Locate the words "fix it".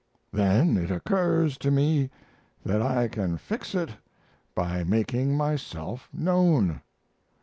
3.37-3.91